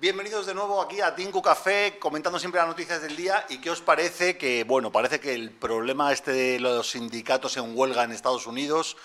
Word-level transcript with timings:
Bienvenidos 0.00 0.46
de 0.46 0.54
nuevo 0.54 0.80
aquí 0.80 1.02
a 1.02 1.14
Tinko 1.14 1.42
Café, 1.42 1.98
comentando 1.98 2.38
siempre 2.38 2.58
las 2.58 2.68
noticias 2.68 3.02
del 3.02 3.14
día. 3.14 3.44
¿Y 3.50 3.58
qué 3.58 3.68
os 3.68 3.82
parece 3.82 4.38
que, 4.38 4.64
bueno, 4.64 4.90
parece 4.90 5.20
que 5.20 5.34
el 5.34 5.50
problema 5.50 6.10
este 6.10 6.32
de 6.32 6.58
los 6.58 6.92
sindicatos 6.92 7.58
en 7.58 7.76
huelga 7.76 8.04
en 8.04 8.12
Estados 8.12 8.46
Unidos 8.46 8.96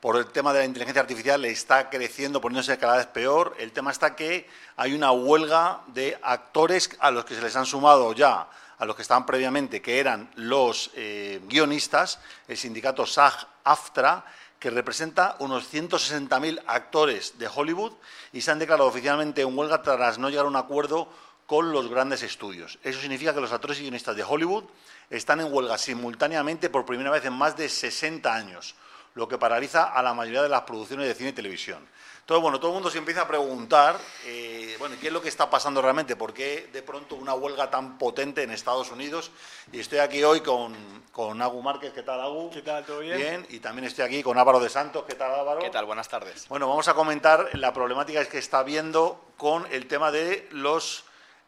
por 0.00 0.18
el 0.18 0.26
tema 0.26 0.52
de 0.52 0.58
la 0.58 0.64
inteligencia 0.66 1.00
artificial 1.00 1.42
está 1.46 1.88
creciendo, 1.88 2.42
poniéndose 2.42 2.76
cada 2.76 2.98
vez 2.98 3.06
peor. 3.06 3.56
El 3.58 3.72
tema 3.72 3.90
está 3.90 4.14
que 4.14 4.46
hay 4.76 4.92
una 4.92 5.12
huelga 5.12 5.80
de 5.86 6.18
actores 6.20 6.90
a 6.98 7.10
los 7.10 7.24
que 7.24 7.34
se 7.34 7.40
les 7.40 7.56
han 7.56 7.64
sumado 7.64 8.12
ya, 8.12 8.46
a 8.76 8.84
los 8.84 8.96
que 8.96 9.00
estaban 9.00 9.24
previamente, 9.24 9.80
que 9.80 9.98
eran 9.98 10.30
los 10.34 10.90
eh, 10.94 11.40
guionistas, 11.48 12.18
el 12.48 12.58
sindicato 12.58 13.06
SAG-AFTRA, 13.06 14.24
que 14.64 14.70
representa 14.70 15.36
unos 15.40 15.70
160.000 15.70 16.62
actores 16.66 17.36
de 17.36 17.50
Hollywood 17.54 17.92
y 18.32 18.40
se 18.40 18.50
han 18.50 18.58
declarado 18.58 18.88
oficialmente 18.88 19.42
en 19.42 19.54
huelga 19.58 19.82
tras 19.82 20.16
no 20.16 20.30
llegar 20.30 20.46
a 20.46 20.48
un 20.48 20.56
acuerdo 20.56 21.06
con 21.44 21.70
los 21.70 21.90
grandes 21.90 22.22
estudios. 22.22 22.78
Eso 22.82 22.98
significa 22.98 23.34
que 23.34 23.42
los 23.42 23.52
actores 23.52 23.78
y 23.78 23.82
guionistas 23.82 24.16
de 24.16 24.24
Hollywood 24.24 24.64
están 25.10 25.40
en 25.40 25.52
huelga 25.52 25.76
simultáneamente 25.76 26.70
por 26.70 26.86
primera 26.86 27.10
vez 27.10 27.26
en 27.26 27.34
más 27.34 27.58
de 27.58 27.68
60 27.68 28.34
años, 28.34 28.74
lo 29.14 29.28
que 29.28 29.36
paraliza 29.36 29.84
a 29.84 30.02
la 30.02 30.14
mayoría 30.14 30.42
de 30.42 30.48
las 30.48 30.62
producciones 30.62 31.08
de 31.08 31.14
cine 31.14 31.28
y 31.28 31.34
televisión. 31.34 31.86
Entonces, 32.24 32.40
bueno, 32.40 32.58
todo 32.58 32.70
el 32.70 32.74
mundo 32.76 32.88
se 32.88 32.96
empieza 32.96 33.20
a 33.20 33.28
preguntar, 33.28 34.00
eh, 34.24 34.76
bueno, 34.78 34.96
¿qué 34.98 35.08
es 35.08 35.12
lo 35.12 35.20
que 35.20 35.28
está 35.28 35.50
pasando 35.50 35.82
realmente? 35.82 36.16
¿Por 36.16 36.32
qué 36.32 36.70
de 36.72 36.80
pronto 36.82 37.16
una 37.16 37.34
huelga 37.34 37.68
tan 37.68 37.98
potente 37.98 38.42
en 38.42 38.50
Estados 38.50 38.90
Unidos? 38.90 39.30
Y 39.70 39.80
estoy 39.80 39.98
aquí 39.98 40.24
hoy 40.24 40.40
con, 40.40 40.74
con 41.12 41.42
Agu 41.42 41.60
Márquez, 41.60 41.92
¿qué 41.92 42.02
tal 42.02 42.22
Agu? 42.22 42.50
¿Qué 42.50 42.62
tal? 42.62 42.82
¿Todo 42.86 43.00
bien? 43.00 43.18
Bien, 43.18 43.46
y 43.50 43.60
también 43.60 43.84
estoy 43.84 44.06
aquí 44.06 44.22
con 44.22 44.38
Álvaro 44.38 44.58
de 44.58 44.70
Santos, 44.70 45.04
¿qué 45.06 45.16
tal 45.16 45.34
Álvaro? 45.38 45.60
¿Qué 45.60 45.68
tal? 45.68 45.84
Buenas 45.84 46.08
tardes. 46.08 46.48
Bueno, 46.48 46.66
vamos 46.66 46.88
a 46.88 46.94
comentar 46.94 47.50
la 47.58 47.74
problemática 47.74 48.24
que 48.24 48.38
está 48.38 48.62
viendo 48.62 49.22
con 49.36 49.70
el 49.70 49.86
tema 49.86 50.10
de 50.10 50.48
los 50.50 51.04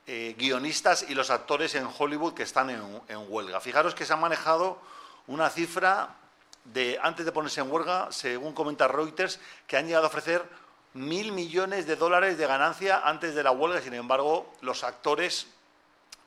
eh, 0.06 0.34
guionistas 0.36 1.06
y 1.08 1.14
los 1.14 1.30
actores 1.30 1.74
en 1.74 1.88
Hollywood 1.98 2.34
que 2.34 2.42
están 2.42 2.68
en, 2.68 2.82
en 3.08 3.24
huelga. 3.32 3.60
Fijaros 3.60 3.95
que 3.95 4.04
se 4.04 4.12
ha 4.12 4.16
manejado 4.16 4.79
una 5.26 5.48
cifra 5.48 6.16
de, 6.64 6.98
antes 7.01 7.24
de 7.24 7.32
ponerse 7.32 7.62
en 7.62 7.73
huelga, 7.73 8.08
según 8.10 8.52
comenta 8.52 8.86
Reuters, 8.88 9.40
que 9.66 9.79
han 9.79 9.86
llegado 9.86 10.04
a 10.04 10.08
ofrecer 10.08 10.65
mil 10.96 11.32
millones 11.32 11.86
de 11.86 11.96
dólares 11.96 12.38
de 12.38 12.46
ganancia 12.46 13.00
antes 13.04 13.34
de 13.34 13.42
la 13.42 13.50
huelga, 13.52 13.80
sin 13.80 13.94
embargo, 13.94 14.52
los 14.62 14.82
actores 14.82 15.46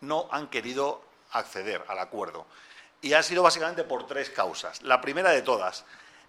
no 0.02 0.28
han 0.32 0.48
querido 0.48 1.02
acceder 1.32 1.84
al 1.88 2.00
acuerdo. 2.00 2.46
Y 3.02 3.14
ha 3.14 3.24
sido 3.24 3.44
básicamente 3.44 3.84
por 3.84 4.06
tres 4.08 4.30
causas. 4.30 4.82
La 4.84 5.02
primera 5.02 5.32
de 5.32 5.42
todas, 5.42 5.86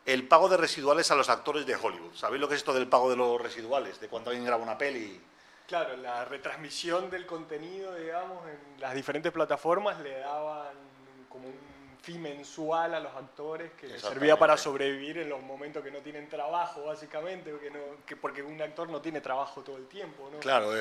el 0.06 0.26
pago 0.26 0.48
de 0.48 0.56
residuales 0.56 1.10
a 1.10 1.14
los 1.14 1.28
actores 1.28 1.66
de 1.66 1.76
Hollywood. 1.76 2.14
¿Sabéis 2.14 2.40
lo 2.40 2.48
que 2.48 2.54
es 2.54 2.60
esto 2.60 2.72
del 2.72 2.88
pago 2.88 3.10
de 3.10 3.16
los 3.16 3.40
residuales? 3.40 4.00
De 4.00 4.08
cuando 4.08 4.30
alguien 4.30 4.46
graba 4.46 4.62
una 4.62 4.78
peli. 4.78 5.20
Claro, 5.66 5.96
la 5.96 6.24
retransmisión 6.24 7.10
del 7.10 7.26
contenido, 7.26 7.94
digamos, 7.94 8.44
en 8.48 8.80
las 8.80 8.94
diferentes 8.94 9.30
plataformas 9.30 10.00
le 10.00 10.18
daban 10.18 10.74
como 11.28 11.46
un 11.46 11.79
fee 12.02 12.18
mensual 12.18 12.94
a 12.94 13.00
los 13.00 13.14
actores 13.14 13.72
que 13.72 13.86
les 13.86 14.00
servía 14.00 14.38
para 14.38 14.56
sobrevivir 14.56 15.18
en 15.18 15.28
los 15.28 15.42
momentos 15.42 15.82
que 15.82 15.90
no 15.90 15.98
tienen 15.98 16.28
trabajo, 16.28 16.84
básicamente, 16.84 17.50
porque, 17.50 17.70
no, 17.70 17.78
que 18.06 18.16
porque 18.16 18.42
un 18.42 18.60
actor 18.60 18.88
no 18.88 19.00
tiene 19.00 19.20
trabajo 19.20 19.62
todo 19.62 19.76
el 19.76 19.86
tiempo. 19.86 20.28
¿no? 20.32 20.38
Claro, 20.38 20.72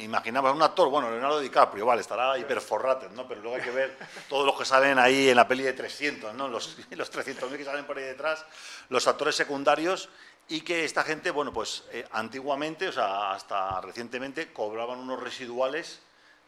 imaginaba 0.00 0.52
un 0.52 0.62
actor, 0.62 0.88
bueno, 0.88 1.10
Leonardo 1.10 1.40
DiCaprio, 1.40 1.86
vale, 1.86 2.00
estará 2.00 2.38
hiperforrated, 2.38 3.10
¿no? 3.10 3.28
Pero 3.28 3.42
luego 3.42 3.56
hay 3.56 3.62
que 3.62 3.70
ver 3.70 3.96
todos 4.28 4.46
los 4.46 4.58
que 4.58 4.64
salen 4.64 4.98
ahí 4.98 5.28
en 5.28 5.36
la 5.36 5.46
peli 5.46 5.62
de 5.62 5.72
300, 5.72 6.34
¿no? 6.34 6.48
Los, 6.48 6.78
los 6.90 7.12
300.000 7.12 7.56
que 7.56 7.64
salen 7.64 7.84
por 7.84 7.98
ahí 7.98 8.04
detrás, 8.04 8.44
los 8.88 9.06
actores 9.06 9.34
secundarios 9.34 10.08
y 10.48 10.62
que 10.62 10.84
esta 10.84 11.02
gente, 11.02 11.30
bueno, 11.30 11.52
pues 11.52 11.84
eh, 11.92 12.06
antiguamente, 12.12 12.88
o 12.88 12.92
sea, 12.92 13.32
hasta 13.32 13.80
recientemente, 13.80 14.52
cobraban 14.52 14.98
unos 14.98 15.22
residuales 15.22 16.00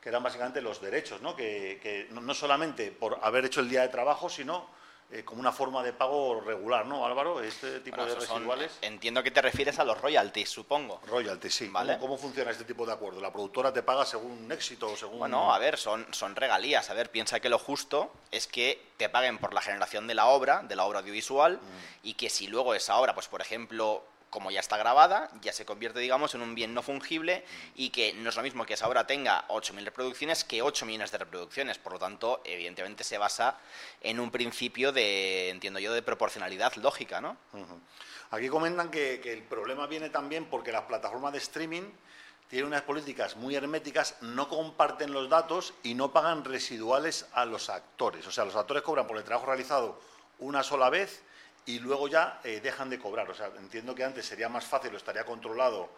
que 0.04 0.10
eran 0.10 0.22
básicamente 0.22 0.60
los 0.60 0.82
derechos, 0.82 1.22
¿no? 1.22 1.34
Que, 1.34 2.08
no 2.10 2.34
solamente 2.34 2.92
por 2.92 3.18
haber 3.22 3.46
hecho 3.46 3.60
el 3.60 3.70
día 3.70 3.80
de 3.80 3.88
trabajo, 3.88 4.28
sino 4.28 4.68
eh, 5.10 5.24
como 5.24 5.40
una 5.40 5.50
forma 5.50 5.82
de 5.82 5.94
pago 5.94 6.42
regular, 6.42 6.84
¿no, 6.84 7.06
Álvaro? 7.06 7.40
Este 7.40 7.80
tipo 7.80 8.04
de 8.04 8.14
residuales. 8.14 8.78
entiendo 8.82 9.22
que 9.22 9.30
te 9.30 9.40
refieres 9.40 9.78
a 9.78 9.84
los 9.84 9.98
royalties, 9.98 10.50
supongo. 10.50 11.00
Royalties, 11.06 11.54
sí. 11.54 11.70
¿Cómo, 11.70 11.98
¿Cómo, 11.98 12.18
funciona 12.18 12.50
este 12.50 12.64
tipo 12.64 12.84
de 12.84 12.92
acuerdo? 12.92 13.18
¿La 13.18 13.32
productora 13.32 13.72
te 13.72 13.82
paga 13.82 14.04
según 14.04 14.32
un 14.32 14.52
éxito 14.52 14.90
o 14.90 14.96
según...? 14.96 15.20
Bueno, 15.20 15.54
a 15.54 15.58
ver, 15.58 15.78
son, 15.78 16.06
son 16.10 16.36
regalías. 16.36 16.90
A 16.90 16.92
ver, 16.92 17.10
piensa 17.10 17.40
que 17.40 17.48
lo 17.48 17.58
justo 17.58 18.12
es 18.30 18.46
que 18.46 18.92
te 18.98 19.08
paguen 19.08 19.38
por 19.38 19.54
la 19.54 19.62
generación 19.62 20.06
de 20.06 20.14
la 20.14 20.26
obra, 20.26 20.62
de 20.64 20.76
la 20.76 20.84
obra 20.84 20.98
audiovisual, 20.98 21.54
mm. 21.54 21.98
y 22.02 22.12
que 22.12 22.28
si 22.28 22.46
luego 22.46 22.74
esa 22.74 22.98
obra, 22.98 23.14
pues 23.14 23.28
por 23.28 23.40
ejemplo, 23.40 24.04
como 24.34 24.50
ya 24.50 24.58
está 24.58 24.76
grabada, 24.76 25.30
ya 25.42 25.52
se 25.52 25.64
convierte, 25.64 26.00
digamos, 26.00 26.34
en 26.34 26.42
un 26.42 26.56
bien 26.56 26.74
no 26.74 26.82
fungible 26.82 27.44
y 27.76 27.90
que 27.90 28.12
no 28.14 28.30
es 28.30 28.34
lo 28.34 28.42
mismo 28.42 28.66
que 28.66 28.74
esa 28.74 28.88
obra 28.88 29.06
tenga 29.06 29.46
8.000 29.46 29.84
reproducciones 29.84 30.42
que 30.42 30.60
8 30.60 30.86
millones 30.86 31.12
de 31.12 31.18
reproducciones. 31.18 31.78
Por 31.78 31.92
lo 31.92 31.98
tanto, 32.00 32.42
evidentemente 32.44 33.04
se 33.04 33.16
basa 33.16 33.60
en 34.00 34.18
un 34.18 34.32
principio 34.32 34.90
de, 34.90 35.50
entiendo 35.50 35.78
yo, 35.78 35.94
de 35.94 36.02
proporcionalidad 36.02 36.74
lógica, 36.74 37.20
¿no? 37.20 37.36
Aquí 38.32 38.48
comentan 38.48 38.90
que, 38.90 39.20
que 39.20 39.32
el 39.32 39.44
problema 39.44 39.86
viene 39.86 40.10
también 40.10 40.46
porque 40.46 40.72
las 40.72 40.82
plataformas 40.82 41.32
de 41.32 41.38
streaming 41.38 41.84
tienen 42.48 42.66
unas 42.66 42.82
políticas 42.82 43.36
muy 43.36 43.54
herméticas, 43.54 44.16
no 44.20 44.48
comparten 44.48 45.12
los 45.12 45.30
datos 45.30 45.74
y 45.84 45.94
no 45.94 46.12
pagan 46.12 46.44
residuales 46.44 47.26
a 47.34 47.44
los 47.44 47.70
actores. 47.70 48.26
O 48.26 48.32
sea, 48.32 48.44
los 48.44 48.56
actores 48.56 48.82
cobran 48.82 49.06
por 49.06 49.16
el 49.16 49.22
trabajo 49.22 49.46
realizado 49.46 50.00
una 50.40 50.64
sola 50.64 50.90
vez 50.90 51.22
y 51.66 51.78
luego 51.78 52.08
ya 52.08 52.40
eh, 52.44 52.60
dejan 52.62 52.90
de 52.90 52.98
cobrar. 52.98 53.30
O 53.30 53.34
sea, 53.34 53.50
entiendo 53.58 53.94
que 53.94 54.04
antes 54.04 54.26
sería 54.26 54.48
más 54.48 54.64
fácil 54.64 54.94
o 54.94 54.96
estaría 54.96 55.24
controlado 55.24 55.88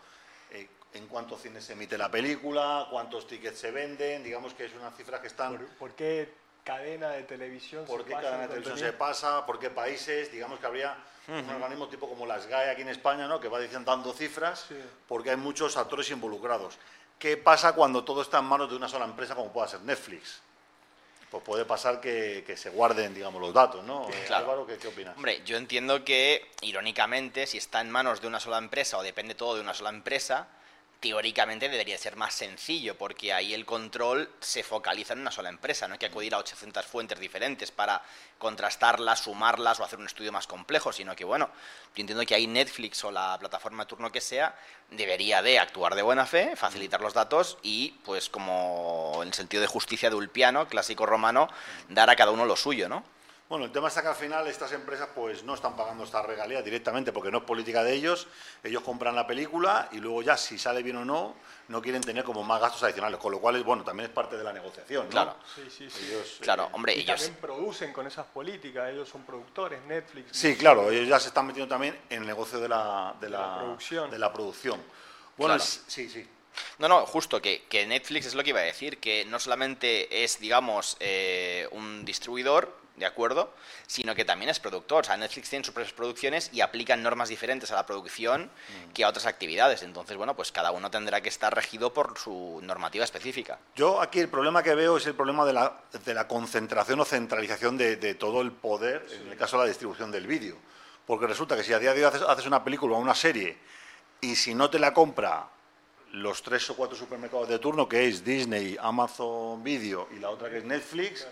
eh, 0.51 0.69
en 0.95 1.07
cuántos 1.07 1.43
cines 1.43 1.65
se 1.65 1.73
emite 1.73 1.99
la 1.99 2.11
película, 2.11 2.87
cuántos 2.91 3.27
tickets 3.27 3.59
se 3.59 3.71
venden, 3.71 4.23
digamos 4.23 4.55
que 4.55 4.67
es 4.67 4.75
una 4.75 4.91
cifra 4.93 5.21
que 5.21 5.27
están... 5.27 5.59
¿Por, 5.79 5.95
qué 5.95 6.33
cadena 6.65 7.11
de 7.11 7.25
televisión 7.25 7.85
¿Por 7.85 8.05
qué 8.05 8.13
cadena 8.13 8.43
de 8.43 8.49
televisión 8.49 8.79
se 8.79 8.93
pasa? 8.93 9.45
¿Por 9.45 9.59
qué 9.59 9.71
países? 9.71 10.31
Digamos 10.31 10.59
que 10.59 10.67
habría 10.67 10.97
un 11.29 11.51
organismo 11.51 11.89
tipo 11.89 12.09
como 12.09 12.25
las 12.25 12.47
GAE 12.47 12.71
aquí 12.71 12.83
en 12.83 12.89
España, 12.89 13.27
¿no? 13.27 13.41
que 13.41 13.49
va 13.49 13.59
diciendo 13.59 13.91
dando 13.91 14.13
cifras, 14.13 14.67
porque 15.09 15.31
hay 15.31 15.37
muchos 15.37 15.77
actores 15.77 16.09
involucrados. 16.11 16.79
¿Qué 17.19 17.37
pasa 17.37 17.73
cuando 17.73 18.05
todo 18.05 18.23
está 18.23 18.39
en 18.39 18.45
manos 18.45 18.71
de 18.71 18.77
una 18.77 18.89
sola 18.89 19.07
empresa 19.07 19.35
como 19.35 19.53
pueda 19.53 19.67
ser 19.67 19.81
Netflix? 19.81 20.41
Pues 21.37 21.45
puede 21.45 21.65
pasar 21.67 22.01
que, 22.01 22.55
se 22.57 22.71
guarden, 22.71 23.13
digamos, 23.15 23.41
los 23.41 23.53
datos, 23.53 23.85
¿no? 23.85 24.09
Eh, 24.09 24.33
Álvaro, 24.33 24.67
¿qué, 24.67 24.79
¿qué, 24.79 24.89
opinas? 24.89 25.17
Hombre, 25.17 25.43
yo 25.45 25.59
entiendo 25.59 26.05
que, 26.05 26.51
irónicamente, 26.63 27.47
si 27.47 27.59
está 27.59 27.83
en 27.83 27.91
manos 27.91 28.23
de 28.23 28.27
una 28.27 28.41
sola 28.41 28.57
empresa 28.57 28.97
o 28.97 29.03
depende 29.03 29.35
todo 29.35 29.57
de 29.57 29.61
una 29.61 29.75
sola 29.75 29.91
empresa, 29.91 30.49
teóricamente 31.01 31.69
debería 31.69 31.99
ser 31.99 32.17
más 32.17 32.35
sencillo, 32.35 32.97
porque 32.97 33.33
ahí 33.33 33.55
el 33.55 33.67
control 33.67 34.31
se 34.41 34.63
focaliza 34.63 35.13
en 35.13 35.21
una 35.21 35.31
sola 35.31 35.49
empresa, 35.49 35.87
no 35.87 35.95
hay 35.95 35.99
que 35.99 36.07
acudir 36.07 36.35
a 36.35 36.39
800 36.39 36.85
fuentes 36.87 37.19
diferentes 37.21 37.71
para 37.71 38.03
contrastarlas, 38.39 39.21
sumarlas 39.21 39.79
o 39.81 39.85
hacer 39.85 39.99
un 39.99 40.07
estudio 40.07 40.33
más 40.33 40.47
complejo, 40.47 40.93
sino 40.93 41.15
que, 41.15 41.25
bueno, 41.25 41.51
yo 41.95 42.01
entiendo 42.01 42.25
que 42.25 42.35
ahí 42.35 42.47
Netflix 42.47 43.05
o 43.05 43.11
la 43.11 43.37
plataforma 43.39 43.85
de 43.85 43.89
turno 43.89 44.13
que 44.13 44.21
sea 44.21 44.59
debería 44.91 45.43
de 45.43 45.59
actuar 45.59 45.95
de 45.95 46.03
buena 46.03 46.27
fe, 46.27 46.57
facilitar 46.57 47.01
los 47.01 47.15
datos 47.15 47.59
y, 47.63 47.91
pues, 48.05 48.29
como 48.29 49.21
en 49.23 49.33
sentido 49.33 49.61
de 49.61 49.67
justicia 49.67 50.11
de 50.11 50.17
Ulpiano, 50.17 50.69
clásico 50.69 51.07
romano, 51.07 51.49
dar 51.89 52.11
a 52.11 52.17
cada 52.17 52.31
uno 52.31 52.45
lo 52.45 52.57
suyo, 52.57 52.89
¿no? 52.89 53.16
Bueno, 53.49 53.67
el 53.67 53.71
tema 53.71 53.87
está 53.87 54.03
que 54.03 54.09
al 54.09 54.17
final 54.17 54.45
estas 54.49 54.73
empresas 54.73 55.09
pues 55.15 55.45
no 55.45 55.55
están 55.55 55.77
pagando 55.77 56.03
esta 56.03 56.21
regalía 56.21 56.63
directamente 56.63 57.13
porque 57.13 57.31
no 57.31 57.39
es 57.39 57.45
política 57.45 57.85
de 57.85 57.95
ellos. 57.95 58.27
Ellos 58.65 58.83
compran 58.83 59.15
la 59.15 59.25
película 59.25 59.89
y 59.93 59.99
luego 59.99 60.21
ya 60.23 60.37
si 60.37 60.59
sale 60.59 60.83
bien 60.83 60.97
o 60.97 61.05
no, 61.05 61.37
no 61.69 61.81
quieren 61.81 62.03
tener 62.03 62.25
como 62.25 62.43
más 62.43 62.61
gastos 62.61 62.83
adicionales, 62.83 63.21
con 63.21 63.31
lo 63.31 63.39
cual 63.39 63.63
bueno, 63.63 63.85
también 63.85 64.09
es 64.09 64.13
parte 64.13 64.37
de 64.37 64.43
la 64.43 64.53
negociación, 64.53 65.05
¿no? 65.05 65.11
Claro. 65.11 65.37
Sí, 65.55 65.63
sí, 65.71 65.89
sí. 65.89 66.41
claro, 66.41 66.65
eh, 66.65 66.71
hombre, 66.73 66.95
y 66.97 67.01
ellos 67.03 67.21
también 67.21 67.41
producen 67.41 67.93
con 67.93 68.09
esas 68.09 68.27
políticas, 68.27 68.91
ellos 68.91 69.09
son 69.09 69.23
productores, 69.23 69.81
Netflix. 69.85 70.37
Sí, 70.37 70.57
claro, 70.57 70.91
ellos 70.91 71.07
ya 71.07 71.21
se 71.21 71.29
están 71.29 71.47
metiendo 71.47 71.73
también 71.73 71.97
en 72.11 72.23
el 72.23 72.27
negocio 72.27 72.59
de 72.59 72.69
la, 72.69 73.15
de, 73.21 73.31
la, 73.31 73.59
producción. 73.59 74.11
De 74.11 74.19
la 74.19 74.33
producción. 74.33 74.83
Bueno, 75.37 75.57
sí, 75.61 76.09
sí. 76.09 76.29
No, 76.79 76.89
no, 76.89 77.07
justo 77.07 77.41
que, 77.41 77.65
que, 77.69 77.87
Netflix 77.87 78.27
es 78.27 78.35
lo 78.35 78.43
que 78.43 78.51
iba 78.51 78.61
a 78.61 78.65
decir, 78.65 78.99
que 78.99 79.25
no 79.27 79.39
solamente 79.39 80.25
es, 80.25 80.41
digamos, 80.41 80.97
eh, 80.99 81.69
un 81.71 82.05
distribuidor, 82.05 82.86
¿de 82.97 83.07
acuerdo? 83.07 83.53
Sino 83.87 84.15
que 84.15 84.25
también 84.25 84.49
es 84.49 84.59
productor. 84.59 85.03
O 85.03 85.05
sea, 85.05 85.17
Netflix 85.17 85.51
tiene 85.51 85.65
sus 85.65 85.75
propias 85.75 85.93
producciones 85.93 86.51
y 86.53 86.61
aplican 86.61 87.03
normas 87.03 87.29
diferentes 87.29 87.71
a 87.71 87.75
la 87.75 87.87
producción 87.87 88.45
mm. 88.45 88.93
que 88.93 89.05
a 89.05 89.09
otras 89.09 89.27
actividades. 89.27 89.83
Entonces, 89.83 90.17
bueno, 90.17 90.35
pues 90.35 90.53
cada 90.53 90.71
uno 90.73 90.91
tendrá 90.91 91.21
que 91.21 91.29
estar 91.29 91.55
regido 91.55 91.93
por 91.93 92.19
su 92.19 92.61
normativa 92.63 93.05
específica. 93.05 93.59
Yo 93.75 94.01
aquí 94.01 94.21
el 94.21 94.29
problema 94.29 94.63
que 94.63 94.75
veo 94.75 94.97
es 94.97 95.07
el 95.07 95.15
problema 95.15 95.45
de 95.45 95.53
la, 95.53 95.81
de 96.05 96.15
la 96.15 96.27
concentración 96.27 97.01
o 97.01 97.05
centralización 97.05 97.77
de, 97.77 98.15
todo 98.15 98.41
el 98.41 98.53
poder, 98.53 99.07
en 99.21 99.33
el 99.33 99.37
caso 99.37 99.57
de 99.59 99.65
la 99.65 99.69
distribución 99.69 100.11
del 100.11 100.27
vídeo. 100.27 100.57
Porque 101.07 101.27
resulta 101.27 101.57
que 101.57 101.63
si 101.63 101.73
a 101.73 101.79
día 101.79 101.93
de 101.93 102.05
hoy 102.05 102.13
haces, 102.27 102.47
una 102.47 102.65
película 102.65 102.97
o 102.97 102.99
una 102.99 103.15
serie 103.15 103.59
y 104.21 104.35
si 104.35 104.55
no 104.55 104.71
te 104.71 104.79
la 104.79 104.93
compra 104.93 105.49
los 106.13 106.43
tres 106.43 106.69
o 106.71 106.77
cuatro 106.77 106.97
supermercados 106.97 107.49
de 107.49 107.59
turno, 107.59 107.89
que 107.89 108.09
es 108.09 108.25
Disney, 108.25 108.77
Amazon 108.81 109.63
Video 109.63 110.09
y 110.17 110.19
la 110.19 110.31
otra 110.31 110.49
que 110.49 110.59
es 110.59 110.65
Netflix, 110.65 111.27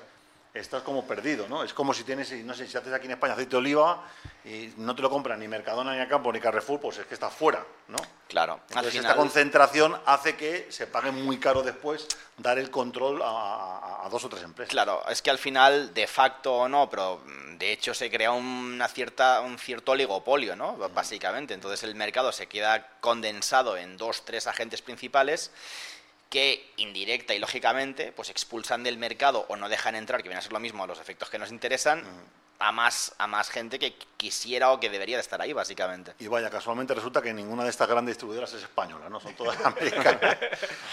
estás 0.54 0.82
como 0.82 1.04
perdido, 1.04 1.48
¿no? 1.48 1.64
Es 1.64 1.74
como 1.74 1.92
si 1.92 2.04
tienes, 2.04 2.30
no 2.44 2.54
sé, 2.54 2.68
si 2.68 2.76
haces 2.76 2.92
aquí 2.92 3.06
en 3.06 3.12
España 3.12 3.32
aceite 3.32 3.50
de 3.50 3.56
oliva 3.56 4.04
y 4.44 4.72
no 4.76 4.94
te 4.94 5.02
lo 5.02 5.10
compran 5.10 5.40
ni 5.40 5.48
Mercadona, 5.48 5.92
ni 5.92 6.00
Acampo, 6.00 6.32
ni 6.32 6.38
Carrefour, 6.38 6.80
pues 6.80 6.98
es 6.98 7.06
que 7.06 7.14
estás 7.14 7.34
fuera, 7.34 7.66
¿no? 7.88 7.98
Claro. 8.28 8.60
Entonces 8.68 8.94
esta 8.94 9.16
concentración 9.16 10.00
hace 10.06 10.36
que 10.36 10.70
se 10.70 10.86
pague 10.86 11.10
muy 11.10 11.38
caro 11.38 11.64
después 11.64 12.06
dar 12.38 12.58
el 12.60 12.70
control 12.70 13.20
a, 13.24 14.06
dos 14.10 14.24
o 14.24 14.28
tres 14.28 14.44
empresas. 14.44 14.70
Claro, 14.70 15.02
es 15.08 15.22
que 15.22 15.30
al 15.30 15.38
final, 15.38 15.92
de 15.92 16.06
facto 16.06 16.54
o 16.54 16.68
no, 16.68 16.88
pero 16.88 17.20
mm, 17.24 17.58
de 17.58 17.72
hecho 17.72 17.92
se 17.92 18.08
crea 18.08 18.30
una 18.30 18.86
cierta, 18.86 19.40
un 19.40 19.58
cierto 19.58 19.92
oligopolio, 19.92 20.54
¿no? 20.54 20.76
Básicamente. 20.76 21.54
Entonces 21.54 21.82
el 21.82 21.96
mercado 21.96 22.30
se 22.30 22.46
queda 22.46 22.86
condensado 23.00 23.76
en 23.76 23.96
dos, 23.96 24.24
tres 24.24 24.46
agentes 24.46 24.82
principales 24.82 25.50
que 26.28 26.72
indirecta 26.76 27.34
y 27.34 27.38
lógicamente 27.38 28.12
pues 28.12 28.30
expulsan 28.30 28.82
del 28.82 28.98
mercado 28.98 29.46
o 29.48 29.56
no 29.56 29.68
dejan 29.68 29.94
entrar, 29.94 30.22
que 30.22 30.28
viene 30.28 30.38
a 30.38 30.42
ser 30.42 30.52
lo 30.52 30.60
mismo 30.60 30.84
a 30.84 30.86
los 30.86 31.00
efectos 31.00 31.30
que 31.30 31.38
nos 31.38 31.50
interesan, 31.50 32.02
a 32.58 32.72
más, 32.72 33.14
a 33.18 33.26
más 33.26 33.50
gente 33.50 33.78
que 33.78 33.94
quisiera 34.16 34.70
o 34.72 34.80
que 34.80 34.88
debería 34.88 35.16
de 35.16 35.20
estar 35.20 35.40
ahí, 35.40 35.52
básicamente. 35.52 36.14
Y 36.18 36.28
vaya, 36.28 36.50
casualmente 36.50 36.94
resulta 36.94 37.20
que 37.20 37.32
ninguna 37.32 37.64
de 37.64 37.70
estas 37.70 37.88
grandes 37.88 38.14
distribuidoras 38.14 38.52
es 38.54 38.62
española, 38.62 39.08
¿no? 39.08 39.20
Son 39.20 39.34
todas 39.34 39.60
americanas. 39.64 40.38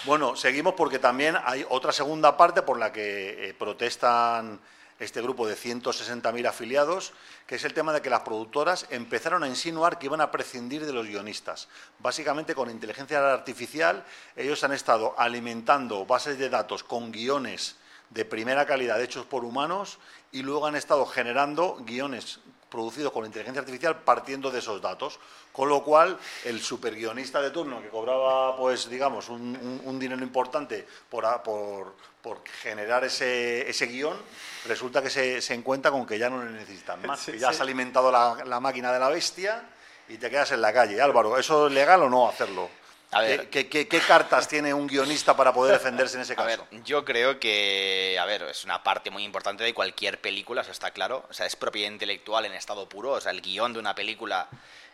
bueno, 0.06 0.36
seguimos 0.36 0.74
porque 0.74 1.00
también 1.00 1.38
hay 1.44 1.66
otra 1.70 1.92
segunda 1.92 2.36
parte 2.36 2.62
por 2.62 2.78
la 2.78 2.92
que 2.92 3.50
eh, 3.50 3.54
protestan 3.54 4.60
este 5.02 5.22
grupo 5.22 5.48
de 5.48 5.56
160.000 5.56 6.48
afiliados, 6.48 7.12
que 7.48 7.56
es 7.56 7.66
el 7.66 7.74
tema 7.74 7.92
de 7.92 8.02
que 8.02 8.12
las 8.12 8.22
productoras 8.22 8.86
empezaron 8.92 9.44
a 9.44 9.48
insinuar 9.48 9.98
que 9.98 10.06
iban 10.06 10.22
a 10.22 10.30
prescindir 10.30 10.86
de 10.86 10.94
los 10.94 11.08
guionistas. 11.08 11.68
Básicamente 11.98 12.54
con 12.54 12.70
inteligencia 12.70 13.34
artificial 13.34 14.06
ellos 14.36 14.64
han 14.64 14.74
estado 14.74 15.20
alimentando 15.20 16.06
bases 16.06 16.38
de 16.38 16.50
datos 16.50 16.84
con 16.84 17.12
guiones 17.12 17.78
de 18.12 18.26
primera 18.26 18.68
calidad 18.68 19.02
hechos 19.02 19.26
por 19.26 19.44
humanos 19.44 19.98
y 20.32 20.44
luego 20.44 20.68
han 20.68 20.76
estado 20.76 21.08
generando 21.08 21.78
guiones 21.82 22.40
producidos 22.72 23.12
con 23.12 23.26
inteligencia 23.26 23.60
artificial 23.60 23.98
partiendo 24.02 24.50
de 24.50 24.60
esos 24.60 24.82
datos. 24.82 25.20
Con 25.52 25.68
lo 25.68 25.84
cual, 25.84 26.18
el 26.46 26.62
superguionista 26.62 27.42
de 27.42 27.52
turno 27.52 27.82
que 27.82 27.90
cobraba, 27.90 28.56
pues, 28.56 28.90
digamos, 28.90 29.28
un, 29.28 30.00
dinero 30.00 30.24
importante 30.24 30.88
por, 31.10 31.26
por, 31.44 32.42
generar 32.62 33.04
ese, 33.04 33.70
ese, 33.70 33.86
guion, 33.88 34.18
resulta 34.66 35.02
que 35.02 35.10
se, 35.10 35.42
se, 35.42 35.54
encuentra 35.54 35.92
con 35.92 36.06
que 36.06 36.18
ya 36.18 36.30
no 36.30 36.44
le 36.44 36.52
necesitan 36.52 37.06
más. 37.06 37.26
que 37.26 37.38
ya 37.38 37.50
has 37.50 37.60
alimentado 37.60 38.12
la, 38.12 38.46
la 38.46 38.60
máquina 38.62 38.94
de 38.94 39.00
la 39.00 39.10
bestia 39.10 39.64
y 40.08 40.18
te 40.18 40.30
quedas 40.30 40.54
en 40.54 40.62
la 40.62 40.72
calle. 40.72 41.02
Álvaro, 41.02 41.38
¿eso 41.38 41.68
es 41.68 41.74
legal 41.74 42.02
o 42.04 42.10
no 42.10 42.30
hacerlo? 42.30 42.70
¿Qué, 43.12 44.02
cartas 44.08 44.48
tiene 44.48 44.74
un 44.74 44.88
guionista 44.88 45.36
para 45.36 45.52
poder 45.52 45.74
defenderse 45.74 46.16
en 46.16 46.22
ese 46.22 46.36
caso? 46.36 46.48
A 46.48 46.56
ver, 46.72 46.84
yo 46.84 47.04
creo 47.04 47.40
que, 47.40 48.18
a 48.20 48.26
ver, 48.26 48.44
es 48.44 48.64
una 48.64 48.84
parte 48.84 49.12
muy 49.12 49.24
importante 49.24 49.66
de 49.66 49.74
cualquier 49.74 50.22
película, 50.22 50.62
eso 50.62 50.72
está 50.72 50.92
claro. 50.92 51.26
O 51.30 51.34
sea, 51.34 51.46
es 51.46 51.58
propiedad 51.58 51.92
intelectual 51.92 52.46
en 52.46 52.54
estado 52.54 52.88
puro. 52.88 53.12
O 53.12 53.22
sea, 53.22 53.32
el 53.32 53.42
guion 53.42 53.74
de 53.74 53.80
una 53.80 53.96
película 53.96 54.48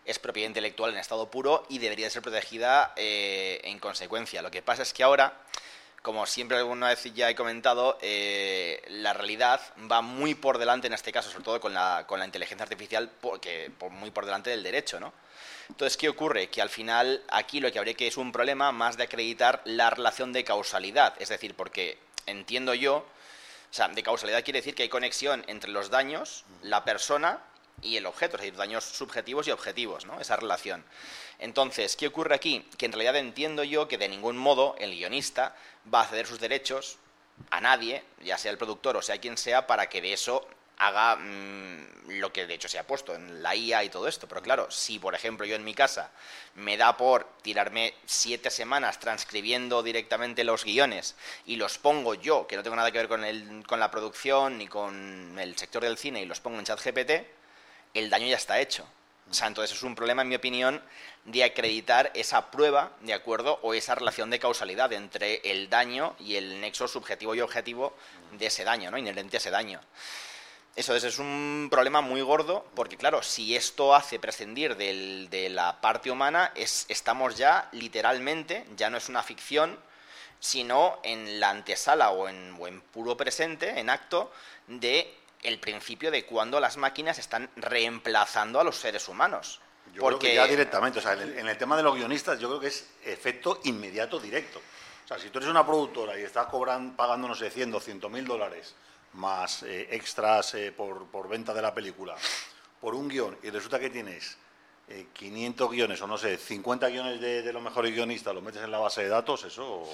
es 0.03 0.17
propiedad 0.17 0.47
intelectual 0.47 0.93
en 0.93 0.97
estado 0.97 1.29
puro 1.29 1.65
y 1.69 1.77
debería 1.77 2.09
ser 2.09 2.23
protegida 2.23 2.93
eh, 2.95 3.61
en 3.65 3.77
consecuencia. 3.77 4.41
Lo 4.41 4.49
que 4.49 4.63
pasa 4.63 4.81
es 4.81 4.93
que 4.93 5.03
ahora, 5.03 5.33
como 6.07 6.25
siempre 6.25 6.57
alguna 6.57 6.87
vez 6.87 7.03
ya 7.13 7.29
he 7.29 7.35
comentado, 7.35 7.97
eh, 8.01 8.81
la 8.87 9.11
realidad 9.11 9.59
va 9.91 9.99
muy 10.01 10.35
por 10.35 10.57
delante 10.57 10.87
en 10.87 10.93
este 10.93 11.11
caso, 11.11 11.29
sobre 11.29 11.43
todo 11.43 11.59
con 11.59 11.73
la, 11.73 12.05
con 12.07 12.17
la 12.17 12.23
inteligencia 12.23 12.63
artificial, 12.63 13.11
porque, 13.19 13.71
muy 13.91 14.09
por 14.11 14.23
delante 14.23 14.49
del 14.49 14.63
derecho, 14.63 15.01
¿no? 15.01 15.11
Entonces, 15.67 15.97
¿qué 15.97 16.07
ocurre? 16.07 16.47
Que 16.47 16.61
al 16.61 16.69
final 16.69 17.21
aquí 17.27 17.59
lo 17.59 17.69
que 17.73 17.77
habría 17.77 17.93
que 17.93 18.07
es 18.07 18.15
un 18.15 18.31
problema 18.31 18.71
más 18.71 18.95
de 18.95 19.03
acreditar 19.03 19.61
la 19.65 19.89
relación 19.89 20.31
de 20.31 20.45
causalidad. 20.45 21.13
Es 21.19 21.27
decir, 21.27 21.55
porque 21.55 21.99
entiendo 22.25 22.73
yo, 22.73 22.95
o 22.99 23.73
sea, 23.73 23.89
de 23.89 24.01
causalidad 24.01 24.45
quiere 24.45 24.59
decir 24.59 24.75
que 24.75 24.83
hay 24.83 24.89
conexión 24.89 25.43
entre 25.47 25.71
los 25.71 25.89
daños, 25.89 26.45
la 26.61 26.85
persona 26.85 27.41
y 27.81 27.97
el 27.97 28.05
objeto, 28.05 28.35
es 28.35 28.41
decir, 28.41 28.55
daños 28.55 28.83
subjetivos 28.83 29.47
y 29.47 29.51
objetivos, 29.51 30.05
¿no? 30.05 30.19
Esa 30.19 30.35
relación. 30.35 30.83
Entonces, 31.39 31.95
¿qué 31.95 32.07
ocurre 32.07 32.35
aquí? 32.35 32.65
Que 32.77 32.87
en 32.87 32.91
realidad 32.91 33.15
entiendo 33.15 33.63
yo 33.63 33.87
que 33.87 33.97
de 33.97 34.09
ningún 34.09 34.37
modo 34.37 34.75
el 34.79 34.91
guionista 34.91 35.55
va 35.93 36.01
a 36.01 36.07
ceder 36.07 36.25
sus 36.25 36.39
derechos 36.39 36.97
a 37.51 37.61
nadie, 37.61 38.03
ya 38.21 38.37
sea 38.37 38.51
el 38.51 38.57
productor 38.57 38.97
o 38.97 39.01
sea 39.01 39.19
quien 39.19 39.37
sea, 39.37 39.67
para 39.67 39.87
que 39.89 40.01
de 40.01 40.13
eso 40.13 40.47
haga 40.77 41.15
mm, 41.15 42.09
lo 42.19 42.31
que 42.31 42.45
de 42.45 42.53
hecho 42.53 42.67
se 42.67 42.77
ha 42.79 42.85
puesto 42.85 43.15
en 43.15 43.41
la 43.43 43.55
IA 43.55 43.83
y 43.83 43.89
todo 43.89 44.07
esto. 44.07 44.27
Pero 44.27 44.41
claro, 44.41 44.71
si 44.71 44.99
por 44.99 45.13
ejemplo 45.13 45.45
yo 45.45 45.55
en 45.55 45.63
mi 45.63 45.73
casa 45.73 46.11
me 46.55 46.77
da 46.77 46.97
por 46.97 47.27
tirarme 47.41 47.93
siete 48.05 48.49
semanas 48.49 48.99
transcribiendo 48.99 49.83
directamente 49.83 50.43
los 50.43 50.63
guiones 50.63 51.15
y 51.45 51.55
los 51.57 51.77
pongo 51.77 52.13
yo, 52.15 52.47
que 52.47 52.55
no 52.55 52.63
tengo 52.63 52.75
nada 52.75 52.91
que 52.91 52.97
ver 52.99 53.07
con, 53.07 53.23
el, 53.23 53.63
con 53.67 53.79
la 53.79 53.91
producción 53.91 54.57
ni 54.57 54.67
con 54.67 55.37
el 55.39 55.55
sector 55.57 55.83
del 55.83 55.97
cine, 55.97 56.21
y 56.21 56.25
los 56.25 56.39
pongo 56.39 56.59
en 56.59 56.65
ChatGPT, 56.65 57.36
el 57.99 58.09
daño 58.09 58.27
ya 58.27 58.37
está 58.37 58.59
hecho. 58.59 58.87
O 59.29 59.33
sea, 59.33 59.47
entonces 59.47 59.75
es 59.75 59.83
un 59.83 59.95
problema, 59.95 60.21
en 60.21 60.29
mi 60.29 60.35
opinión, 60.35 60.81
de 61.25 61.43
acreditar 61.43 62.11
esa 62.13 62.49
prueba, 62.49 62.91
¿de 63.01 63.13
acuerdo? 63.13 63.59
O 63.61 63.73
esa 63.73 63.95
relación 63.95 64.29
de 64.29 64.39
causalidad 64.39 64.93
entre 64.93 65.41
el 65.43 65.69
daño 65.69 66.15
y 66.19 66.35
el 66.35 66.61
nexo 66.61 66.87
subjetivo 66.87 67.35
y 67.35 67.41
objetivo 67.41 67.93
de 68.31 68.45
ese 68.45 68.63
daño, 68.63 68.89
¿no? 68.89 68.97
Inherente 68.97 69.37
a 69.37 69.39
ese 69.39 69.51
daño. 69.51 69.81
Eso 70.77 70.95
es, 70.95 71.17
un 71.17 71.69
problema 71.71 72.01
muy 72.01 72.21
gordo 72.21 72.63
porque, 72.75 72.97
claro, 72.97 73.23
si 73.23 73.55
esto 73.55 73.95
hace 73.95 74.19
prescindir 74.19 74.77
de 74.77 75.49
la 75.49 75.81
parte 75.81 76.11
humana, 76.11 76.51
es, 76.55 76.85
estamos 76.87 77.35
ya 77.35 77.67
literalmente, 77.71 78.63
ya 78.77 78.89
no 78.91 78.97
es 78.97 79.09
una 79.09 79.23
ficción, 79.23 79.77
sino 80.39 80.99
en 81.03 81.39
la 81.39 81.49
antesala 81.49 82.11
o 82.11 82.29
en, 82.29 82.55
en 82.63 82.81
puro 82.81 83.17
presente, 83.17 83.79
en 83.79 83.89
acto, 83.89 84.31
de 84.67 85.13
el 85.47 85.59
principio 85.59 86.11
de 86.11 86.25
cuando 86.25 86.59
las 86.59 86.75
máquinas 86.77 87.17
están 87.19 87.49
reemplazando 87.55 88.59
a 88.59 88.63
los 88.63 88.75
seres 88.75 89.07
humanos. 89.07 89.61
Yo 89.93 90.01
porque... 90.01 90.19
creo 90.19 90.31
que 90.31 90.35
ya 90.35 90.47
directamente, 90.47 90.99
o 90.99 91.01
sea, 91.01 91.13
en 91.13 91.47
el, 91.47 91.57
tema 91.57 91.77
de 91.77 91.83
los 91.83 91.95
guionistas, 91.95 92.37
yo 92.39 92.49
creo 92.49 92.59
que 92.59 92.67
es 92.67 92.89
efecto 93.05 93.61
inmediato 93.63 94.19
directo. 94.19 94.59
O 94.59 95.07
sea, 95.07 95.17
si 95.17 95.29
tú 95.29 95.39
eres 95.39 95.49
una 95.49 95.65
productora 95.65 96.19
y 96.19 96.23
estás 96.23 96.47
cobrando, 96.47 96.95
pagando, 96.97 97.29
no 97.29 97.35
sé, 97.35 97.49
100, 97.49 97.71
200 97.71 98.11
mil 98.11 98.25
dólares 98.25 98.75
más 99.13 99.63
eh, 99.63 99.87
extras 99.91 100.53
eh, 100.55 100.73
por, 100.73 101.29
venta 101.29 101.53
de 101.53 101.61
la 101.61 101.73
película, 101.73 102.15
por 102.81 102.93
un 102.93 103.07
guion, 103.07 103.37
y 103.41 103.49
resulta 103.49 103.79
que 103.79 103.89
tienes 103.89 104.37
500 105.13 105.65
eh, 105.65 105.75
guiones, 105.75 106.01
o 106.01 106.07
no 106.07 106.17
sé, 106.17 106.37
50 106.37 106.89
guiones 106.89 107.21
de, 107.21 107.53
los 107.53 107.63
mejores 107.63 107.93
guionistas, 107.93 108.35
los 108.35 108.43
metes 108.43 108.61
en 108.61 108.69
la 108.69 108.79
base 108.79 109.03
de 109.03 109.07
datos, 109.07 109.45
eso, 109.45 109.89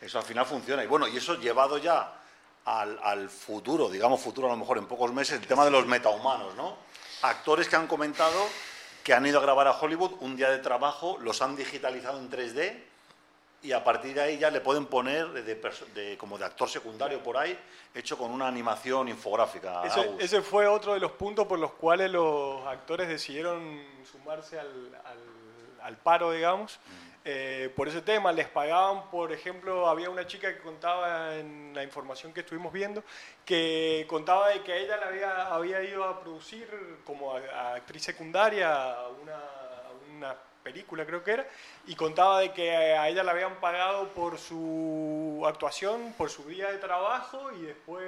eso 0.00 0.18
al 0.18 0.24
final 0.24 0.44
funciona. 0.44 0.82
Y 0.82 0.88
bueno, 0.88 1.06
y 1.06 1.16
eso 1.16 1.36
llevado 1.36 1.78
ya 1.78 2.12
al, 2.68 2.98
al, 3.02 3.28
futuro, 3.30 3.88
digamos 3.88 4.20
futuro 4.20 4.48
a 4.48 4.50
lo 4.50 4.56
mejor 4.56 4.78
en 4.78 4.86
pocos 4.86 5.12
meses, 5.12 5.40
el 5.40 5.46
tema 5.46 5.64
de 5.64 5.70
los 5.70 5.86
metahumanos, 5.86 6.54
¿no? 6.54 6.76
Actores 7.22 7.68
que 7.68 7.76
han 7.76 7.86
comentado 7.86 8.46
que 9.08 9.14
han 9.14 9.24
ido 9.24 9.38
a 9.38 9.42
grabar 9.42 9.66
a 9.66 9.72
Hollywood 9.72 10.12
un 10.20 10.36
día 10.36 10.50
de 10.50 10.58
trabajo, 10.58 11.16
los 11.22 11.40
han 11.40 11.56
digitalizado 11.56 12.18
en 12.18 12.30
3D 12.30 12.82
y 13.62 13.72
a 13.72 13.82
partir 13.82 14.14
de 14.14 14.20
ahí 14.20 14.38
ya 14.38 14.50
le 14.50 14.60
pueden 14.60 14.84
poner 14.84 15.32
de, 15.32 16.16
como 16.18 16.36
de 16.36 16.44
actor 16.44 16.68
secundario 16.68 17.22
por 17.22 17.38
ahí, 17.38 17.58
hecho 17.94 18.18
con 18.18 18.30
una 18.30 18.46
animación 18.46 19.08
infográfica. 19.08 19.82
Ese, 20.18 20.42
fue 20.42 20.66
otro 20.66 20.92
de 20.92 21.00
los 21.00 21.12
puntos 21.12 21.46
por 21.46 21.58
los 21.58 21.72
cuales 21.72 22.10
los 22.10 22.66
actores 22.66 23.08
decidieron 23.08 23.82
sumarse 24.12 24.60
al, 24.60 25.00
al, 25.82 25.96
paro, 25.96 26.30
digamos. 26.30 26.78
Mm. 26.86 27.07
Eh, 27.30 27.68
por 27.76 27.88
ese 27.88 28.00
tema 28.00 28.32
les 28.32 28.48
pagaban, 28.48 29.10
por 29.10 29.32
ejemplo, 29.32 29.86
había 29.86 30.08
una 30.08 30.26
chica 30.26 30.50
que 30.54 30.62
contaba 30.62 31.36
en 31.36 31.72
la 31.74 31.82
información 31.82 32.32
que 32.32 32.40
estuvimos 32.40 32.72
viendo, 32.72 33.04
que 33.44 34.06
contaba 34.08 34.48
de 34.48 34.62
que 34.62 34.74
ella 34.78 34.96
le 34.96 35.04
había, 35.04 35.46
había 35.48 35.82
ido 35.82 36.04
a 36.04 36.18
producir 36.22 36.66
como 37.04 37.34
actriz 37.34 38.04
secundaria 38.04 38.96
una, 39.20 39.40
una 40.16 40.36
película 40.62 41.04
creo 41.04 41.22
que 41.22 41.32
era, 41.32 41.46
y 41.86 41.94
contaba 41.96 42.40
de 42.40 42.54
que 42.54 42.70
a 42.70 43.06
ella 43.10 43.22
le 43.22 43.30
habían 43.30 43.60
pagado 43.60 44.08
por 44.14 44.38
su 44.38 45.42
actuación, 45.46 46.14
por 46.14 46.30
su 46.30 46.44
día 46.44 46.72
de 46.72 46.78
trabajo, 46.78 47.52
y 47.52 47.60
después 47.60 48.06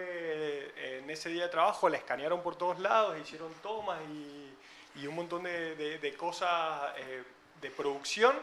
en 0.78 1.10
ese 1.10 1.28
día 1.28 1.42
de 1.42 1.50
trabajo 1.50 1.90
la 1.90 1.98
escanearon 1.98 2.42
por 2.42 2.56
todos 2.56 2.78
lados, 2.78 3.18
hicieron 3.18 3.52
tomas 3.62 4.00
y, 4.08 4.54
y 5.02 5.06
un 5.06 5.14
montón 5.14 5.42
de, 5.42 5.98
de, 5.98 6.14
cosas 6.14 6.94
eh, 6.96 7.22
de 7.60 7.70
producción 7.70 8.34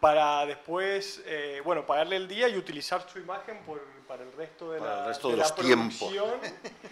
para 0.00 0.46
después, 0.46 1.22
eh, 1.26 1.60
bueno, 1.64 1.84
pagarle 1.84 2.16
el 2.16 2.28
día 2.28 2.48
y 2.48 2.56
utilizar 2.56 3.04
su 3.10 3.18
imagen 3.18 3.58
por, 3.66 3.82
para 4.06 4.22
el 4.22 4.32
resto 4.32 4.72
de 4.72 4.80
la, 4.80 5.06
de 5.06 5.36
los 5.36 5.54
tiempos. 5.56 6.14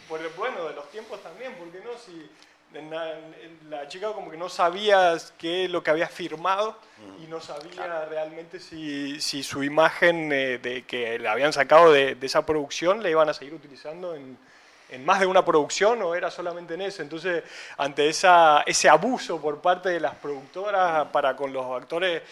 Por, 0.09 0.37
bueno, 0.37 0.65
de 0.67 0.75
los 0.75 0.91
tiempos 0.91 1.23
también, 1.23 1.55
porque 1.59 1.81
no, 1.81 1.97
si 1.99 2.29
la 3.71 3.89
chica 3.89 4.13
como 4.13 4.31
que 4.31 4.37
no 4.37 4.49
sabía 4.49 5.17
qué 5.39 5.65
es 5.65 5.71
lo 5.71 5.83
que 5.83 5.91
había 5.91 6.09
firmado 6.09 6.77
y 7.23 7.27
no 7.27 7.41
sabía 7.41 8.05
realmente 8.07 8.59
si, 8.59 9.21
si, 9.21 9.43
su 9.43 9.63
imagen 9.63 10.33
eh, 10.33 10.59
de 10.59 10.83
que 10.83 11.19
le 11.19 11.29
habían 11.29 11.53
sacado 11.53 11.93
de, 11.93 12.17
esa 12.21 12.45
producción 12.45 13.03
le 13.03 13.11
iban 13.11 13.29
a 13.29 13.35
seguir 13.35 13.55
utilizando 13.55 14.15
en, 14.15 14.37
en, 14.91 15.05
más 15.05 15.21
de 15.21 15.27
una 15.27 15.45
producción 15.45 16.03
o 16.03 16.15
era 16.15 16.31
solamente 16.31 16.75
en 16.75 16.83
eso. 16.83 17.03
Entonces, 17.03 17.45
ante 17.79 18.09
esa, 18.09 18.63
ese 18.67 18.89
abuso 18.89 19.41
por 19.41 19.61
parte 19.61 19.91
de 19.91 20.01
las 20.01 20.15
productoras 20.17 21.07
para 21.09 21.37
con 21.37 21.53
los 21.53 21.65
actores 21.81 22.23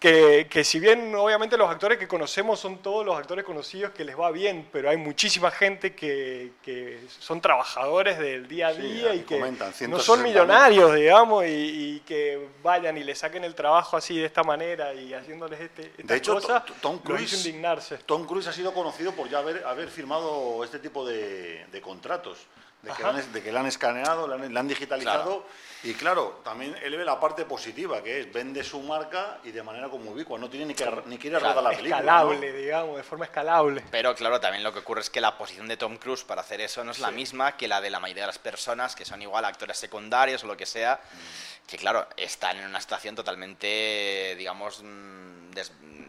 que, 0.00 0.46
que, 0.48 0.64
si 0.64 0.80
bien 0.80 1.14
obviamente 1.14 1.58
los 1.58 1.68
actores 1.68 1.98
que 1.98 2.08
conocemos 2.08 2.58
son 2.58 2.78
todos 2.78 3.04
los 3.04 3.18
actores 3.18 3.44
conocidos 3.44 3.92
que 3.92 4.02
les 4.02 4.18
va 4.18 4.30
bien, 4.30 4.66
pero 4.72 4.88
hay 4.88 4.96
muchísima 4.96 5.50
gente 5.50 5.94
que, 5.94 6.52
que 6.62 7.00
son 7.18 7.42
trabajadores 7.42 8.18
del 8.18 8.48
día 8.48 8.68
a 8.68 8.72
día 8.72 9.14
y 9.14 9.20
que 9.20 9.38
no 9.86 9.98
son 9.98 10.22
millonarios, 10.22 10.94
digamos, 10.94 11.44
y, 11.46 12.00
que 12.06 12.48
vayan 12.62 12.96
y 12.96 13.04
le 13.04 13.14
saquen 13.14 13.44
el 13.44 13.54
trabajo 13.54 13.98
así 13.98 14.18
de 14.18 14.24
esta 14.24 14.42
manera 14.42 14.94
y 14.94 15.12
haciéndoles 15.12 15.60
este, 15.60 15.92
esta 15.98 16.02
de 16.02 16.16
hecho, 16.16 16.40
Tom 16.80 16.98
Cruise, 17.00 17.34
indignarse. 17.34 17.98
Tom 17.98 18.26
Cruise 18.26 18.46
ha 18.46 18.54
sido 18.54 18.72
conocido 18.72 19.12
por 19.12 19.28
ya 19.28 19.40
haber, 19.40 19.66
haber 19.66 19.90
firmado 19.90 20.64
este 20.64 20.78
tipo 20.78 21.06
de, 21.06 21.66
de 21.70 21.80
contratos 21.82 22.38
de 22.82 22.92
que, 22.92 23.04
han, 23.04 23.32
de 23.32 23.42
que, 23.42 23.52
la 23.52 23.60
han 23.60 23.66
escaneado, 23.66 24.26
la 24.26 24.36
han, 24.36 24.56
han 24.56 24.68
digitalizado. 24.68 25.44
Y 25.82 25.94
claro, 25.94 26.40
también 26.44 26.76
él 26.82 26.96
ve 26.96 27.04
la 27.04 27.18
parte 27.18 27.46
positiva, 27.46 28.02
que 28.02 28.20
es 28.20 28.32
vende 28.32 28.62
su 28.62 28.80
marca 28.80 29.38
y 29.44 29.50
de 29.50 29.62
manera 29.62 29.88
como 29.88 30.10
ubicua, 30.10 30.38
no 30.38 30.50
tiene 30.50 30.66
ni 30.66 30.74
que, 30.74 30.86
ni 31.06 31.16
quiere 31.16 31.38
rodar 31.38 31.62
la 31.62 31.70
película. 31.70 31.98
Escalable, 31.98 32.52
digamos, 32.52 32.96
de 32.96 33.02
forma 33.02 33.24
escalable. 33.24 33.84
Pero 33.90 34.14
claro, 34.14 34.40
también 34.40 34.62
lo 34.62 34.72
que 34.72 34.80
ocurre 34.80 35.00
es 35.00 35.08
que 35.08 35.20
la 35.20 35.38
posición 35.38 35.68
de 35.68 35.78
Tom 35.78 35.96
Cruise 35.96 36.24
para 36.24 36.42
hacer 36.42 36.60
eso 36.60 36.84
no 36.84 36.90
es 36.90 36.98
la 36.98 37.10
misma 37.10 37.56
que 37.56 37.66
la 37.66 37.80
de 37.80 37.88
la 37.88 37.98
mayoría 37.98 38.24
de 38.24 38.28
las 38.28 38.38
personas 38.38 38.94
que 38.94 39.06
son 39.06 39.22
igual 39.22 39.44
actores 39.46 39.78
secundarios 39.78 40.44
o 40.44 40.46
lo 40.46 40.56
que 40.56 40.66
sea, 40.66 41.00
mm. 41.02 41.66
que 41.66 41.78
claro, 41.78 42.06
están 42.16 42.58
en 42.58 42.66
una 42.66 42.80
situación 42.80 43.14
totalmente, 43.14 44.34
digamos, 44.36 44.82
mm, 44.82 45.50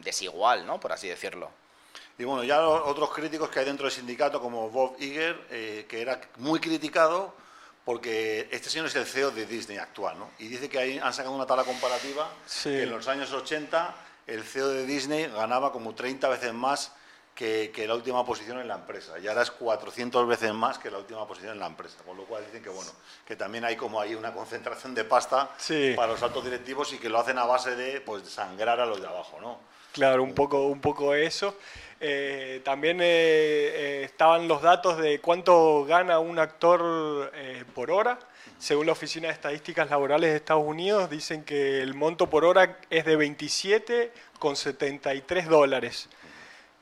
desigual, 0.02 0.66
¿no? 0.66 0.80
Por 0.82 0.92
así 0.92 1.08
decirlo. 1.08 1.50
Y 2.22 2.24
bueno, 2.24 2.44
ya 2.44 2.62
otros 2.62 3.10
críticos 3.10 3.50
que 3.50 3.62
hay 3.62 3.66
dentro 3.66 3.86
del 3.86 3.92
sindicato, 3.92 4.40
como 4.40 4.70
Bob 4.70 4.96
Iger, 5.00 5.48
eh, 5.50 5.88
que 5.90 6.04
era 6.04 6.22
muy 6.38 6.60
criticado 6.60 7.34
porque 7.84 8.48
este 8.52 8.70
señor 8.70 8.86
es 8.86 8.96
el 8.96 9.08
CEO 9.08 9.32
de 9.32 9.48
Disney 9.48 9.80
actual, 9.80 10.20
¿no? 10.20 10.30
Y 10.38 10.48
dice 10.48 10.70
que 10.70 10.78
ahí 10.78 11.00
han 11.00 11.16
sacado 11.16 11.34
una 11.34 11.48
tabla 11.48 11.64
comparativa 11.64 12.30
que 12.62 12.84
en 12.84 12.92
los 12.92 13.08
años 13.08 13.34
80 13.34 13.96
el 14.28 14.44
CEO 14.44 14.68
de 14.68 14.86
Disney 14.86 15.32
ganaba 15.32 15.72
como 15.72 15.96
30 15.96 16.30
veces 16.30 16.54
más 16.54 16.92
que, 17.36 17.86
la 17.88 17.96
última 17.96 18.26
posición 18.26 18.60
en 18.60 18.68
la 18.68 18.76
empresa. 18.76 19.18
Y 19.20 19.28
ahora 19.28 19.42
es 19.42 19.52
400 19.52 20.28
veces 20.28 20.54
más 20.54 20.78
que 20.78 20.92
la 20.92 21.00
última 21.00 21.28
posición 21.28 21.54
en 21.54 21.60
la 21.60 21.68
empresa. 21.68 21.98
Con 22.06 22.18
lo 22.18 22.26
cual 22.26 22.46
dicen 22.46 22.62
que, 22.62 22.70
bueno, 22.70 22.92
que 23.26 23.36
también 23.36 23.66
hay 23.66 23.76
como 23.76 24.00
ahí 24.00 24.16
una 24.16 24.34
concentración 24.34 24.94
de 24.94 25.04
pasta 25.04 25.50
para 25.96 26.12
los 26.12 26.22
altos 26.22 26.44
directivos 26.44 26.94
y 26.94 26.98
que 26.98 27.10
lo 27.10 27.20
hacen 27.20 27.38
a 27.38 27.46
base 27.46 27.76
de 27.76 28.02
pues, 28.02 28.28
sangrar 28.30 28.80
a 28.80 28.86
los 28.86 29.02
de 29.02 29.08
abajo, 29.08 29.40
¿no? 29.42 29.72
Claro, 29.92 30.24
un 30.24 30.34
poco, 30.34 30.68
un 30.68 30.80
poco 30.80 31.14
eso. 31.16 31.58
Eh, 32.00 32.62
también 32.64 33.02
eh, 33.02 33.06
eh, 33.06 34.04
estaban 34.06 34.48
los 34.48 34.62
datos 34.62 34.98
de 34.98 35.20
cuánto 35.20 35.84
gana 35.86 36.20
un 36.20 36.40
actor 36.40 37.32
por 37.76 37.92
hora. 37.92 38.18
Según 38.58 38.86
la 38.86 38.94
Oficina 38.94 39.28
de 39.28 39.34
Estadísticas 39.34 39.90
Laborales 39.90 40.30
de 40.30 40.38
Estados 40.38 40.64
Unidos, 40.66 41.10
dicen 41.10 41.44
que 41.44 41.82
el 41.82 41.94
monto 41.96 42.30
por 42.30 42.46
hora 42.46 42.78
es 42.90 43.04
de 43.06 43.18
27,73 43.18 45.48
dólares 45.48 46.08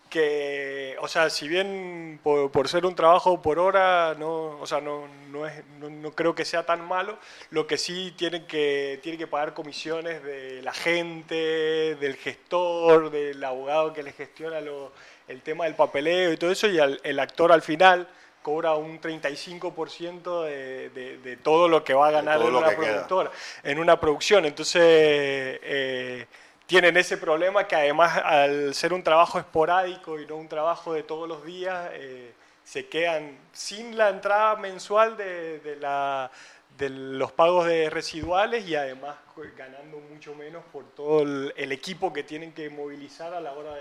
que, 0.09 0.95
o 0.99 1.07
sea, 1.07 1.29
si 1.29 1.47
bien 1.47 2.19
por, 2.23 2.67
ser 2.67 2.85
un 2.85 2.95
trabajo 2.95 3.41
por 3.41 3.59
hora, 3.59 4.15
no, 4.17 4.59
o 4.59 4.65
sea, 4.65 4.81
no, 4.81 5.07
no, 5.31 5.47
es, 5.47 5.63
no, 5.79 6.11
creo 6.11 6.35
que 6.35 6.45
sea 6.45 6.65
tan 6.65 6.87
malo, 6.87 7.17
lo 7.51 7.67
que 7.67 7.77
sí 7.77 8.13
tienen 8.17 8.45
que, 8.47 8.99
tiene 9.03 9.17
que 9.17 9.27
pagar 9.27 9.53
comisiones 9.53 10.23
de 10.23 10.61
la 10.61 10.73
gente, 10.73 11.95
del 11.95 12.15
gestor, 12.15 13.11
del 13.11 13.43
abogado 13.43 13.93
que 13.93 14.03
le 14.03 14.11
gestiona 14.11 14.59
lo, 14.61 14.91
el 15.27 15.41
tema 15.41 15.65
del 15.65 15.75
papeleo 15.75 16.33
y 16.33 16.37
todo 16.37 16.51
eso, 16.51 16.67
y 16.67 16.79
el 16.79 17.19
actor 17.19 17.51
al 17.51 17.61
final 17.61 18.07
cobra 18.41 18.73
un 18.75 18.99
35% 19.01 20.43
de, 20.43 20.89
de, 20.89 21.17
de, 21.17 21.37
todo 21.37 21.67
lo 21.67 21.83
que 21.83 21.93
va 21.93 22.07
a 22.07 22.11
ganar 22.11 22.41
en 22.41 22.55
una 22.55 22.69
productora, 22.69 23.31
en 23.63 23.79
una 23.79 23.99
producción. 23.99 24.45
Entonces, 24.45 24.81
eh, 24.81 26.25
tienen 26.69 26.97
ese 26.97 27.17
problema 27.17 27.67
que 27.67 27.75
además 27.75 28.21
al 28.23 28.75
ser 28.75 28.93
un 28.93 29.01
trabajo 29.01 29.39
esporádico 29.39 30.19
y 30.19 30.27
no 30.27 30.35
un 30.35 30.47
trabajo 30.47 30.93
de 30.93 31.01
todos 31.01 31.27
los 31.27 31.43
días, 31.43 31.89
eh, 31.93 32.31
se 32.63 32.87
quedan 32.87 33.39
sin 33.51 33.97
la 33.97 34.09
entrada 34.09 34.55
mensual 34.55 35.17
de, 35.17 35.77
la, 35.81 36.29
de, 36.77 36.89
los 36.91 37.31
pagos 37.31 37.65
de 37.65 37.89
residuales 37.89 38.67
y 38.67 38.75
además 38.75 39.15
ganando 39.57 39.97
mucho 39.97 40.35
menos 40.35 40.63
por 40.71 40.83
todo 40.91 41.23
el, 41.23 41.71
equipo 41.71 42.13
que 42.13 42.21
tienen 42.21 42.53
que 42.53 42.69
movilizar 42.69 43.33
a 43.33 43.41
la 43.41 43.53
hora 43.53 43.73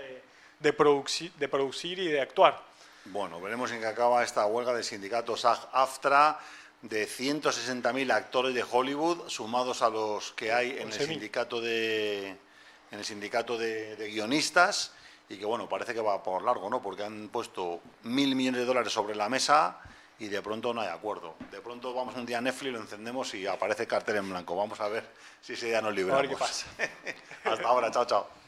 de, 0.59 0.73
producir, 0.73 1.31
de 1.33 1.47
producir 1.47 1.99
y 1.99 2.07
de 2.07 2.21
actuar. 2.21 2.59
Bueno, 3.05 3.39
veremos 3.39 3.71
en 3.71 3.81
qué 3.81 3.85
acaba 3.85 4.23
esta 4.23 4.47
huelga 4.47 4.73
del 4.73 4.83
sindicato 4.83 5.37
SAG-AFTRA 5.37 6.39
de 6.81 7.07
160.000 7.07 8.11
actores 8.11 8.55
de 8.55 8.65
Hollywood, 8.67 9.27
sumados 9.27 9.83
a 9.83 9.91
los 9.91 10.31
que 10.31 10.51
hay 10.51 10.71
en 10.79 10.91
el 10.91 10.93
sindicato 10.93 11.61
de 11.61 12.48
en 12.91 12.99
el 12.99 13.05
sindicato 13.05 13.57
de, 13.57 13.95
guionistas 14.11 14.93
y 15.27 15.37
que 15.37 15.45
bueno, 15.45 15.69
parece 15.69 15.93
que 15.93 16.01
va 16.01 16.23
por 16.23 16.43
largo, 16.43 16.69
¿no? 16.69 16.81
Porque 16.81 17.03
han 17.03 17.29
puesto 17.29 17.81
mil 18.03 18.35
millones 18.35 18.61
de 18.61 18.65
dólares 18.65 18.91
sobre 18.91 19.15
la 19.15 19.29
mesa 19.29 19.79
y 20.17 20.27
de 20.27 20.41
pronto 20.41 20.73
no 20.73 20.81
hay 20.81 20.89
acuerdo. 20.89 21.35
De 21.51 21.61
pronto 21.61 21.93
vamos 21.93 22.15
un 22.15 22.25
día 22.25 22.39
a 22.39 22.41
Netflix, 22.41 22.73
lo 22.73 22.79
encendemos 22.79 23.33
y 23.35 23.45
aparece 23.45 23.87
cartel 23.87 24.17
en 24.17 24.29
blanco. 24.29 24.55
Vamos 24.55 24.79
a 24.81 24.87
ver 24.87 25.07
si 25.41 25.53
ese 25.53 25.67
día 25.67 25.81
nos 25.81 25.93
libramos. 25.93 26.19
A 26.19 26.21
ver 26.21 26.31
qué 26.31 26.37
pasa. 26.37 26.65
Hasta 27.43 27.67
ahora, 27.67 27.91
chao, 27.91 28.05
chao. 28.05 28.38